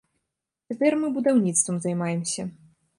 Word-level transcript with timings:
Цяпер 0.71 0.97
мы 1.03 1.13
будаўніцтвам 1.19 1.77
займаемся. 1.87 2.53